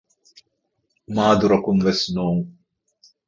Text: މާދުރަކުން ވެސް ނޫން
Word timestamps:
މާދުރަކުން 1.15 1.81
ވެސް 1.87 2.03
ނޫން 2.15 2.45